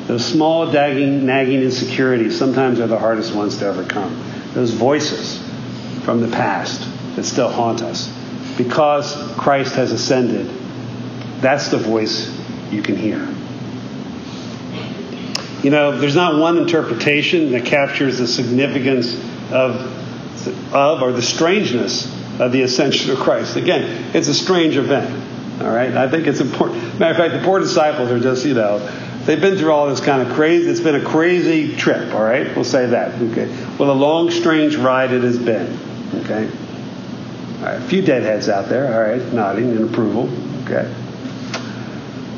those 0.06 0.24
small 0.24 0.68
nagging, 0.68 1.26
nagging 1.26 1.64
insecurities, 1.64 2.38
sometimes 2.38 2.80
are 2.80 2.86
the 2.86 3.00
hardest 3.00 3.34
ones 3.34 3.58
to 3.58 3.70
overcome. 3.70 4.24
Those 4.54 4.70
voices 4.70 5.44
from 6.04 6.22
the 6.22 6.28
past 6.28 6.88
that 7.16 7.24
still 7.24 7.50
haunt 7.50 7.82
us. 7.82 8.08
Because 8.56 9.16
Christ 9.36 9.74
has 9.74 9.92
ascended, 9.92 10.48
that's 11.42 11.70
the 11.70 11.80
voice 11.80 12.32
you 12.70 12.84
can 12.84 12.96
hear. 12.96 13.28
You 15.64 15.72
know, 15.72 15.98
there's 15.98 16.16
not 16.16 16.40
one 16.40 16.60
interpretation 16.60 17.52
that 17.54 17.66
captures 17.66 18.20
the 18.20 18.28
significance 18.28 19.16
of, 19.52 19.76
of 20.72 21.02
or 21.02 21.14
the 21.14 21.24
strangeness 21.24 22.06
of 22.40 22.52
the 22.52 22.64
ascension 22.64 23.12
of 23.12 23.20
Christ. 23.20 23.56
Again, 23.56 24.16
it's 24.16 24.28
a 24.28 24.34
strange 24.34 24.78
event. 24.78 25.62
All 25.62 25.70
right? 25.70 25.96
I 25.96 26.10
think 26.10 26.28
it's 26.28 26.40
important. 26.40 27.00
Matter 27.00 27.12
of 27.12 27.18
fact, 27.18 27.42
the 27.42 27.46
poor 27.46 27.60
disciples 27.60 28.10
are 28.10 28.20
just, 28.20 28.46
you 28.46 28.56
know, 28.56 28.80
they've 29.26 29.40
been 29.40 29.58
through 29.58 29.72
all 29.72 29.88
this 29.88 30.00
kind 30.00 30.28
of 30.28 30.34
crazy, 30.34 30.70
it's 30.70 30.80
been 30.80 30.96
a 30.96 31.06
crazy 31.06 31.76
trip, 31.76 32.14
all 32.14 32.24
right? 32.24 32.54
We'll 32.56 32.66
say 32.66 32.88
that, 32.88 33.22
okay? 33.22 33.48
Well, 33.78 33.92
a 33.92 33.94
long, 33.94 34.32
strange 34.32 34.76
ride 34.76 35.12
it 35.12 35.24
has 35.24 35.38
been, 35.38 35.80
okay? 36.24 36.50
All 37.60 37.66
right, 37.66 37.78
a 37.78 37.88
few 37.88 38.02
deadheads 38.02 38.50
out 38.50 38.68
there, 38.68 38.94
all 38.94 39.10
right, 39.10 39.34
nodding 39.34 39.76
in 39.76 39.84
approval, 39.84 40.30
okay? 40.66 40.94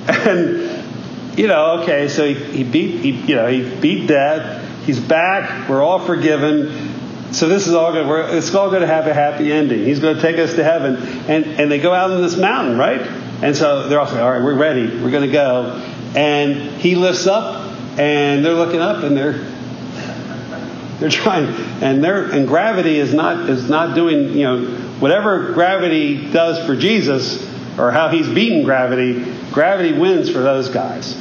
And, 0.07 1.37
you 1.37 1.47
know, 1.47 1.81
okay, 1.81 2.07
so 2.07 2.25
he, 2.25 2.33
he 2.33 2.63
beat, 2.63 3.01
he, 3.01 3.11
you 3.11 3.35
know, 3.35 3.47
he 3.47 3.67
beat 3.79 4.07
death. 4.07 4.85
He's 4.85 4.99
back. 4.99 5.67
We're 5.67 5.81
all 5.81 5.99
forgiven 5.99 6.94
so 7.31 7.49
this 7.49 7.67
is 7.67 7.73
all 7.73 7.91
good. 7.91 8.07
We're, 8.07 8.37
it's 8.37 8.53
all 8.53 8.69
going 8.69 8.81
to 8.81 8.87
have 8.87 9.07
a 9.07 9.13
happy 9.13 9.51
ending. 9.51 9.83
He's 9.83 9.99
going 9.99 10.15
to 10.15 10.21
take 10.21 10.37
us 10.37 10.53
to 10.55 10.63
heaven. 10.63 10.95
And, 11.27 11.45
and 11.59 11.71
they 11.71 11.79
go 11.79 11.93
out 11.93 12.11
on 12.11 12.21
this 12.21 12.37
mountain, 12.37 12.77
right? 12.77 13.01
And 13.01 13.55
so 13.55 13.89
they're 13.89 13.99
all 13.99 14.07
saying, 14.07 14.21
all 14.21 14.31
right, 14.31 14.41
we're 14.41 14.57
ready. 14.57 14.87
We're 14.87 15.11
going 15.11 15.27
to 15.27 15.31
go. 15.31 15.81
And 16.15 16.55
he 16.79 16.95
lifts 16.95 17.27
up, 17.27 17.71
and 17.99 18.45
they're 18.45 18.53
looking 18.53 18.79
up, 18.79 19.03
and 19.03 19.17
they're 19.17 19.33
they're 20.99 21.09
trying, 21.09 21.47
and 21.83 22.01
they're 22.01 22.31
and 22.31 22.47
gravity 22.47 22.97
is 22.99 23.13
not 23.13 23.49
is 23.49 23.69
not 23.69 23.95
doing 23.95 24.29
you 24.29 24.43
know 24.43 24.65
whatever 24.99 25.51
gravity 25.51 26.31
does 26.31 26.65
for 26.65 26.77
Jesus 26.77 27.45
or 27.77 27.91
how 27.91 28.07
he's 28.07 28.29
beaten 28.29 28.63
gravity. 28.63 29.25
Gravity 29.51 29.91
wins 29.97 30.29
for 30.29 30.39
those 30.39 30.69
guys 30.69 31.17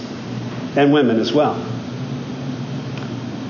and 0.77 0.93
women 0.93 1.19
as 1.19 1.33
well. 1.33 1.74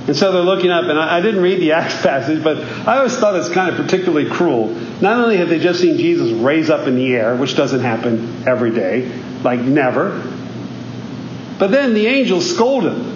And 0.06 0.14
so 0.14 0.32
they're 0.32 0.42
looking 0.42 0.70
up, 0.70 0.84
and 0.84 0.98
I, 0.98 1.16
I, 1.16 1.20
didn't 1.22 1.40
read 1.40 1.60
the 1.60 1.72
Acts 1.80 2.00
passage, 2.02 2.44
but 2.44 2.58
I 2.86 2.98
always 2.98 3.16
thought 3.16 3.36
it's 3.36 3.48
kind 3.48 3.70
of 3.70 3.76
particularly 3.76 4.28
cruel. 4.28 4.68
Not 5.00 5.18
only 5.18 5.38
have 5.38 5.48
they 5.48 5.58
just 5.58 5.80
seen 5.80 5.96
Jesus 5.96 6.30
raise 6.32 6.68
up 6.68 6.86
in 6.86 6.96
the 6.96 7.14
air, 7.14 7.34
which 7.36 7.56
doesn't 7.56 7.80
happen 7.80 8.46
every 8.46 8.70
day, 8.70 9.10
like 9.42 9.60
never, 9.60 10.22
but 11.58 11.70
then 11.70 11.94
the 11.94 12.06
angels 12.06 12.52
scold 12.54 12.84
him. 12.84 13.14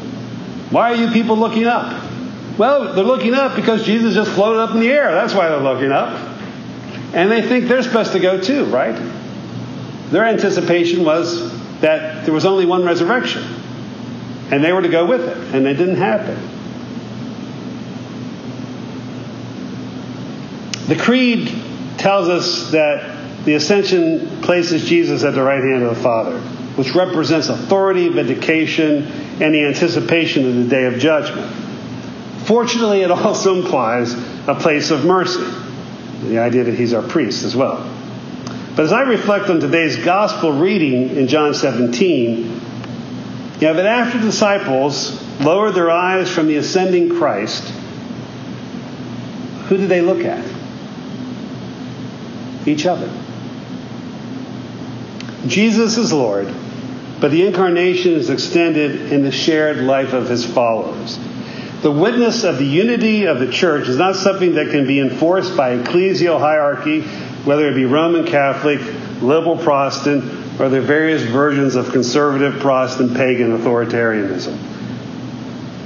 Why 0.70 0.92
are 0.92 0.96
you 0.96 1.10
people 1.10 1.36
looking 1.36 1.64
up? 1.64 2.04
Well, 2.56 2.94
they're 2.94 3.04
looking 3.04 3.34
up 3.34 3.54
because 3.56 3.84
Jesus 3.84 4.14
just 4.14 4.30
floated 4.32 4.60
up 4.60 4.70
in 4.70 4.80
the 4.80 4.90
air. 4.90 5.12
That's 5.12 5.34
why 5.34 5.48
they're 5.48 5.60
looking 5.60 5.92
up. 5.92 6.12
And 7.14 7.30
they 7.30 7.42
think 7.42 7.68
they're 7.68 7.82
supposed 7.82 8.12
to 8.12 8.20
go 8.20 8.40
too, 8.40 8.64
right? 8.66 8.96
Their 10.10 10.24
anticipation 10.24 11.04
was 11.04 11.52
that 11.80 12.24
there 12.24 12.34
was 12.34 12.44
only 12.44 12.66
one 12.66 12.84
resurrection. 12.84 13.42
And 14.50 14.64
they 14.64 14.72
were 14.72 14.82
to 14.82 14.88
go 14.88 15.06
with 15.06 15.20
it. 15.20 15.54
And 15.54 15.66
it 15.66 15.74
didn't 15.74 15.96
happen. 15.96 16.57
The 20.88 20.96
Creed 20.96 21.52
tells 21.98 22.30
us 22.30 22.70
that 22.70 23.44
the 23.44 23.54
ascension 23.54 24.40
places 24.40 24.88
Jesus 24.88 25.22
at 25.22 25.34
the 25.34 25.42
right 25.42 25.62
hand 25.62 25.82
of 25.82 25.94
the 25.94 26.02
Father, 26.02 26.40
which 26.76 26.94
represents 26.94 27.50
authority, 27.50 28.08
vindication, 28.08 29.04
and 29.42 29.54
the 29.54 29.66
anticipation 29.66 30.48
of 30.48 30.54
the 30.54 30.64
day 30.64 30.86
of 30.86 30.98
judgment. 30.98 31.52
Fortunately, 32.46 33.02
it 33.02 33.10
also 33.10 33.60
implies 33.60 34.14
a 34.48 34.54
place 34.54 34.90
of 34.90 35.04
mercy, 35.04 35.44
the 36.22 36.38
idea 36.38 36.64
that 36.64 36.74
he's 36.74 36.94
our 36.94 37.02
priest 37.02 37.44
as 37.44 37.54
well. 37.54 37.84
But 38.74 38.86
as 38.86 38.92
I 38.92 39.02
reflect 39.02 39.50
on 39.50 39.60
today's 39.60 39.96
gospel 39.96 40.52
reading 40.52 41.16
in 41.16 41.28
John 41.28 41.52
17, 41.52 42.60
Yeah, 43.60 43.74
but 43.74 43.84
after 43.84 44.18
the 44.18 44.24
disciples 44.24 45.22
lowered 45.40 45.74
their 45.74 45.90
eyes 45.90 46.32
from 46.32 46.46
the 46.46 46.56
ascending 46.56 47.10
Christ, 47.10 47.64
who 49.68 49.76
did 49.76 49.90
they 49.90 50.00
look 50.00 50.24
at? 50.24 50.57
Each 52.68 52.86
other. 52.86 53.10
Jesus 55.46 55.96
is 55.96 56.12
Lord, 56.12 56.52
but 57.20 57.30
the 57.30 57.46
incarnation 57.46 58.12
is 58.12 58.28
extended 58.28 59.10
in 59.12 59.22
the 59.22 59.32
shared 59.32 59.78
life 59.78 60.12
of 60.12 60.28
his 60.28 60.44
followers. 60.44 61.18
The 61.82 61.90
witness 61.90 62.44
of 62.44 62.58
the 62.58 62.66
unity 62.66 63.24
of 63.24 63.38
the 63.38 63.50
church 63.50 63.88
is 63.88 63.96
not 63.96 64.16
something 64.16 64.56
that 64.56 64.70
can 64.70 64.86
be 64.86 65.00
enforced 65.00 65.56
by 65.56 65.78
ecclesial 65.78 66.38
hierarchy, 66.38 67.02
whether 67.44 67.68
it 67.70 67.74
be 67.74 67.86
Roman 67.86 68.26
Catholic, 68.26 68.80
liberal 69.22 69.56
Protestant, 69.56 70.60
or 70.60 70.68
the 70.68 70.80
various 70.80 71.22
versions 71.22 71.76
of 71.76 71.90
conservative 71.92 72.60
Protestant 72.60 73.16
pagan 73.16 73.56
authoritarianism. 73.56 74.58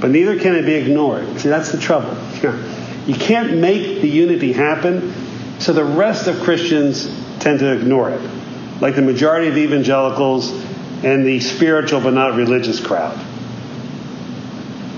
But 0.01 0.11
neither 0.11 0.37
can 0.37 0.55
it 0.55 0.65
be 0.65 0.73
ignored. 0.73 1.39
See, 1.39 1.47
that's 1.47 1.71
the 1.71 1.79
trouble. 1.79 2.17
You 3.05 3.15
can't 3.15 3.57
make 3.57 4.01
the 4.01 4.07
unity 4.07 4.53
happen, 4.53 5.13
so 5.59 5.73
the 5.73 5.83
rest 5.83 6.27
of 6.27 6.39
Christians 6.41 7.07
tend 7.39 7.59
to 7.59 7.71
ignore 7.71 8.09
it, 8.09 8.21
like 8.81 8.95
the 8.95 9.01
majority 9.01 9.47
of 9.47 9.57
evangelicals 9.57 10.51
and 11.03 11.25
the 11.25 11.39
spiritual 11.39 12.01
but 12.01 12.13
not 12.13 12.35
religious 12.35 12.79
crowd. 12.79 13.17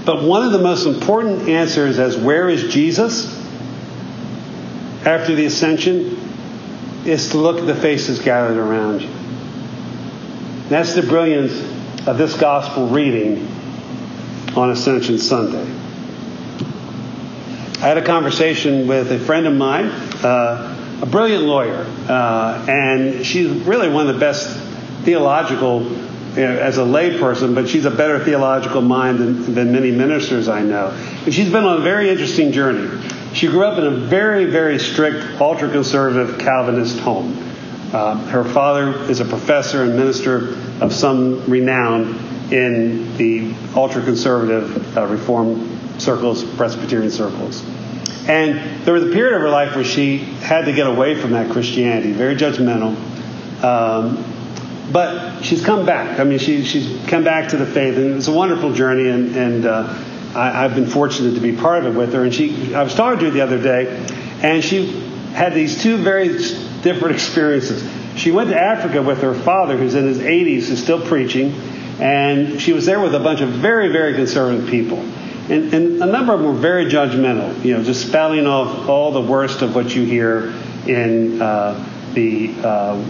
But 0.05 0.23
one 0.23 0.43
of 0.43 0.51
the 0.51 0.59
most 0.59 0.85
important 0.85 1.49
answers 1.49 1.97
as 1.97 2.15
where 2.15 2.47
is 2.47 2.71
Jesus 2.71 3.33
after 5.03 5.35
the 5.35 5.45
ascension 5.45 6.17
is 7.05 7.29
to 7.29 7.37
look 7.37 7.57
at 7.57 7.67
the 7.67 7.75
faces 7.75 8.19
gathered 8.19 8.57
around 8.57 9.01
you. 9.01 9.09
That's 10.69 10.93
the 10.95 11.03
brilliance 11.03 11.53
of 12.07 12.17
this 12.17 12.35
gospel 12.35 12.87
reading 12.87 13.47
on 14.55 14.71
Ascension 14.71 15.17
Sunday. 15.17 15.63
I 17.75 17.87
had 17.87 17.97
a 17.97 18.05
conversation 18.05 18.87
with 18.87 19.11
a 19.11 19.19
friend 19.19 19.45
of 19.45 19.53
mine, 19.53 19.91
uh, 20.25 20.99
a 21.01 21.05
brilliant 21.05 21.43
lawyer, 21.43 21.85
uh, 22.09 22.65
and 22.67 23.25
she's 23.25 23.49
really 23.49 23.89
one 23.89 24.07
of 24.07 24.13
the 24.13 24.19
best 24.19 24.49
theological, 25.03 25.83
you 25.83 26.41
know, 26.41 26.57
as 26.57 26.77
a 26.77 26.81
layperson, 26.81 27.53
but 27.53 27.69
she's 27.69 27.85
a 27.85 27.91
better 27.91 28.23
theological 28.23 28.81
mind 28.81 29.19
than, 29.19 29.53
than 29.53 29.71
many 29.71 29.91
ministers 29.91 30.47
I 30.47 30.63
know. 30.63 30.87
And 31.25 31.33
she's 31.33 31.51
been 31.51 31.63
on 31.63 31.77
a 31.77 31.83
very 31.83 32.09
interesting 32.09 32.51
journey. 32.51 33.07
She 33.33 33.47
grew 33.47 33.65
up 33.65 33.77
in 33.77 33.85
a 33.85 33.91
very, 33.91 34.45
very 34.45 34.79
strict, 34.79 35.41
ultra 35.41 35.69
conservative 35.69 36.39
Calvinist 36.39 36.97
home. 36.99 37.37
Uh, 37.93 38.17
her 38.27 38.43
father 38.43 38.93
is 39.09 39.19
a 39.19 39.25
professor 39.25 39.83
and 39.83 39.95
minister 39.95 40.57
of 40.81 40.93
some 40.93 41.45
renown 41.45 42.15
in 42.51 43.15
the 43.17 43.53
ultra 43.75 44.01
conservative 44.01 44.97
uh, 44.97 45.05
Reform 45.05 45.99
circles, 45.99 46.43
Presbyterian 46.55 47.11
circles. 47.11 47.63
And 48.27 48.83
there 48.85 48.93
was 48.93 49.03
a 49.03 49.11
period 49.11 49.35
of 49.35 49.41
her 49.41 49.49
life 49.49 49.75
where 49.75 49.83
she 49.83 50.17
had 50.17 50.65
to 50.65 50.73
get 50.73 50.87
away 50.87 51.19
from 51.19 51.31
that 51.31 51.51
Christianity, 51.51 52.11
very 52.11 52.35
judgmental. 52.35 52.95
Um, 53.63 54.23
but 54.91 55.43
she's 55.43 55.63
come 55.63 55.85
back. 55.85 56.19
I 56.19 56.23
mean, 56.23 56.39
she, 56.39 56.63
she's 56.63 57.05
come 57.07 57.23
back 57.23 57.49
to 57.49 57.57
the 57.57 57.65
faith, 57.65 57.97
and 57.97 58.15
it's 58.15 58.27
a 58.27 58.31
wonderful 58.31 58.73
journey. 58.73 59.09
And, 59.09 59.35
and 59.35 59.65
uh, 59.65 59.93
I, 60.35 60.61
have 60.63 60.75
been 60.75 60.87
fortunate 60.87 61.35
to 61.35 61.39
be 61.39 61.55
part 61.55 61.85
of 61.85 61.95
it 61.95 61.97
with 61.97 62.13
her. 62.13 62.23
And 62.23 62.33
she, 62.33 62.73
I 62.73 62.83
was 62.83 62.95
talking 62.95 63.19
to 63.19 63.25
her 63.25 63.31
the 63.31 63.41
other 63.41 63.61
day, 63.61 64.05
and 64.41 64.63
she 64.63 64.87
had 65.33 65.53
these 65.53 65.81
two 65.81 65.97
very 65.97 66.29
different 66.81 67.15
experiences. 67.15 67.83
She 68.15 68.31
went 68.31 68.49
to 68.49 68.59
Africa 68.59 69.01
with 69.01 69.21
her 69.21 69.33
father, 69.33 69.77
who's 69.77 69.95
in 69.95 70.05
his 70.05 70.19
80s, 70.19 70.67
who's 70.67 70.81
still 70.81 71.05
preaching, 71.05 71.51
and 71.99 72.59
she 72.59 72.73
was 72.73 72.85
there 72.85 72.99
with 72.99 73.13
a 73.15 73.19
bunch 73.19 73.41
of 73.41 73.49
very, 73.49 73.91
very 73.91 74.13
conservative 74.13 74.69
people. 74.69 74.99
And, 75.49 75.73
and 75.73 76.01
a 76.01 76.05
number 76.07 76.33
of 76.33 76.39
them 76.39 76.53
were 76.53 76.59
very 76.59 76.85
judgmental, 76.85 77.63
you 77.63 77.75
know, 77.75 77.83
just 77.83 78.07
spouting 78.07 78.47
off 78.47 78.89
all 78.89 79.11
the 79.11 79.21
worst 79.21 79.61
of 79.61 79.75
what 79.75 79.95
you 79.95 80.03
hear 80.03 80.53
in 80.87 81.39
uh, 81.39 81.87
the 82.13 82.51
uh, 82.63 83.05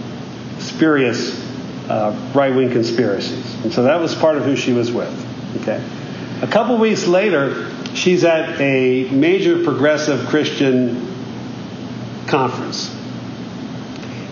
spurious 0.58 1.42
uh, 1.88 2.14
right 2.34 2.54
wing 2.54 2.70
conspiracies. 2.70 3.54
And 3.64 3.72
so 3.72 3.84
that 3.84 4.00
was 4.00 4.14
part 4.14 4.36
of 4.36 4.44
who 4.44 4.54
she 4.54 4.72
was 4.72 4.92
with. 4.92 5.62
Okay. 5.62 5.82
A 6.42 6.46
couple 6.46 6.76
weeks 6.76 7.06
later, 7.06 7.70
she's 7.94 8.24
at 8.24 8.60
a 8.60 9.08
major 9.10 9.64
progressive 9.64 10.26
Christian 10.28 11.06
conference. 12.26 12.94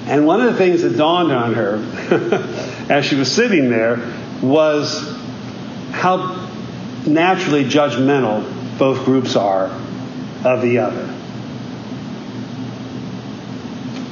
And 0.06 0.26
one 0.26 0.42
of 0.42 0.52
the 0.52 0.58
things 0.58 0.82
that 0.82 0.98
dawned 0.98 1.32
on 1.32 1.54
her 1.54 1.76
as 2.90 3.06
she 3.06 3.16
was 3.16 3.32
sitting 3.32 3.70
there 3.70 4.12
was 4.42 5.16
how 5.92 6.43
naturally 7.06 7.64
judgmental 7.64 8.78
both 8.78 9.04
groups 9.04 9.36
are 9.36 9.66
of 10.44 10.62
the 10.62 10.78
other. 10.78 11.10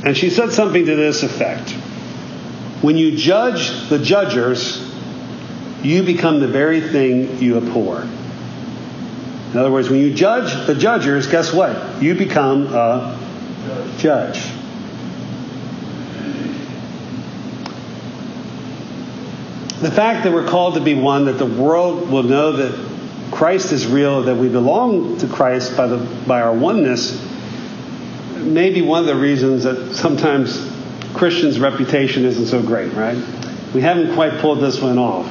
And 0.04 0.16
she 0.16 0.30
said 0.30 0.52
something 0.52 0.86
to 0.86 0.96
this 0.96 1.22
effect 1.22 1.70
When 2.82 2.96
you 2.96 3.16
judge 3.16 3.88
the 3.88 3.98
judgers, 3.98 4.92
you 5.82 6.02
become 6.02 6.40
the 6.40 6.48
very 6.48 6.80
thing 6.80 7.40
you 7.40 7.56
abhor. 7.56 8.02
In 9.52 9.58
other 9.58 9.70
words, 9.70 9.90
when 9.90 10.00
you 10.00 10.14
judge 10.14 10.66
the 10.66 10.74
judgers, 10.74 11.26
guess 11.26 11.52
what? 11.52 12.02
You 12.02 12.14
become 12.14 12.66
a 12.74 13.18
judge. 13.98 14.42
The 19.82 19.90
fact 19.90 20.22
that 20.22 20.32
we're 20.32 20.46
called 20.46 20.74
to 20.74 20.80
be 20.80 20.94
one, 20.94 21.24
that 21.24 21.38
the 21.38 21.44
world 21.46 22.08
will 22.08 22.22
know 22.22 22.52
that 22.52 23.32
Christ 23.32 23.72
is 23.72 23.84
real, 23.84 24.22
that 24.22 24.36
we 24.36 24.48
belong 24.48 25.18
to 25.18 25.26
Christ 25.26 25.76
by, 25.76 25.88
the, 25.88 25.96
by 26.24 26.40
our 26.40 26.54
oneness, 26.54 27.20
may 28.36 28.72
be 28.72 28.80
one 28.80 29.00
of 29.00 29.06
the 29.06 29.16
reasons 29.16 29.64
that 29.64 29.92
sometimes 29.96 30.70
Christians' 31.14 31.58
reputation 31.58 32.24
isn't 32.24 32.46
so 32.46 32.62
great, 32.62 32.92
right? 32.92 33.16
We 33.74 33.80
haven't 33.80 34.14
quite 34.14 34.38
pulled 34.38 34.60
this 34.60 34.80
one 34.80 34.98
off. 34.98 35.26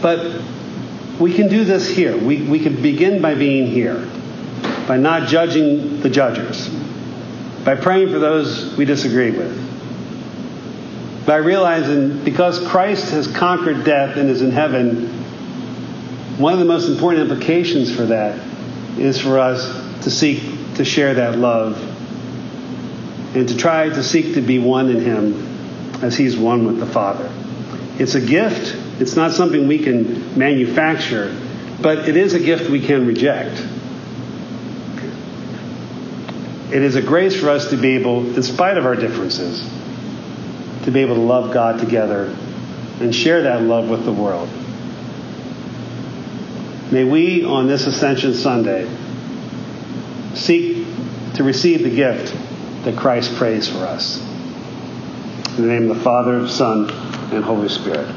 But 0.00 0.40
we 1.18 1.34
can 1.34 1.48
do 1.48 1.64
this 1.64 1.88
here. 1.88 2.16
We, 2.16 2.42
we 2.42 2.60
can 2.60 2.80
begin 2.80 3.20
by 3.20 3.34
being 3.34 3.66
here, 3.66 4.08
by 4.86 4.96
not 4.96 5.26
judging 5.26 6.02
the 6.02 6.08
judgers, 6.08 6.68
by 7.64 7.74
praying 7.74 8.10
for 8.10 8.20
those 8.20 8.76
we 8.76 8.84
disagree 8.84 9.32
with 9.32 9.71
by 11.26 11.36
realizing 11.36 12.24
because 12.24 12.58
Christ 12.66 13.10
has 13.10 13.26
conquered 13.28 13.84
death 13.84 14.16
and 14.16 14.28
is 14.28 14.42
in 14.42 14.50
heaven, 14.50 15.08
one 16.38 16.52
of 16.52 16.58
the 16.58 16.64
most 16.64 16.88
important 16.88 17.30
implications 17.30 17.94
for 17.94 18.06
that 18.06 18.38
is 18.98 19.20
for 19.20 19.38
us 19.38 20.02
to 20.02 20.10
seek 20.10 20.42
to 20.74 20.84
share 20.84 21.14
that 21.14 21.38
love 21.38 21.76
and 23.36 23.48
to 23.48 23.56
try 23.56 23.88
to 23.88 24.02
seek 24.02 24.34
to 24.34 24.40
be 24.40 24.58
one 24.58 24.90
in 24.90 25.00
Him 25.00 26.02
as 26.02 26.16
He's 26.16 26.36
one 26.36 26.66
with 26.66 26.80
the 26.80 26.86
Father. 26.86 27.30
It's 27.98 28.14
a 28.14 28.20
gift, 28.20 28.76
it's 29.00 29.14
not 29.14 29.32
something 29.32 29.68
we 29.68 29.78
can 29.78 30.36
manufacture, 30.36 31.34
but 31.80 32.08
it 32.08 32.16
is 32.16 32.34
a 32.34 32.40
gift 32.40 32.68
we 32.68 32.80
can 32.80 33.06
reject. 33.06 33.60
It 36.72 36.82
is 36.82 36.96
a 36.96 37.02
grace 37.02 37.38
for 37.38 37.50
us 37.50 37.70
to 37.70 37.76
be 37.76 37.96
able, 37.96 38.34
in 38.34 38.42
spite 38.42 38.78
of 38.78 38.86
our 38.86 38.96
differences, 38.96 39.62
to 40.84 40.90
be 40.90 41.00
able 41.00 41.14
to 41.14 41.20
love 41.20 41.52
God 41.52 41.78
together 41.78 42.34
and 43.00 43.14
share 43.14 43.42
that 43.42 43.62
love 43.62 43.88
with 43.88 44.04
the 44.04 44.12
world. 44.12 44.48
May 46.92 47.04
we, 47.04 47.44
on 47.44 47.68
this 47.68 47.86
Ascension 47.86 48.34
Sunday, 48.34 48.88
seek 50.34 50.86
to 51.34 51.44
receive 51.44 51.82
the 51.82 51.90
gift 51.90 52.34
that 52.84 52.96
Christ 52.96 53.34
prays 53.36 53.68
for 53.68 53.78
us. 53.78 54.20
In 55.56 55.66
the 55.66 55.68
name 55.68 55.90
of 55.90 55.96
the 55.96 56.02
Father, 56.02 56.46
Son, 56.48 56.90
and 57.32 57.44
Holy 57.44 57.68
Spirit. 57.68 58.08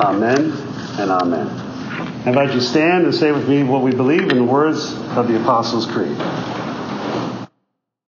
Amen 0.00 0.52
and 0.98 1.10
amen. 1.10 1.46
I 1.46 2.28
invite 2.28 2.48
you 2.54 2.60
to 2.60 2.64
stand 2.64 3.04
and 3.04 3.14
say 3.14 3.32
with 3.32 3.48
me 3.48 3.62
what 3.62 3.82
we 3.82 3.90
believe 3.90 4.30
in 4.30 4.36
the 4.38 4.44
words 4.44 4.94
of 5.16 5.28
the 5.28 5.40
Apostles' 5.40 5.86
Creed. 5.86 6.16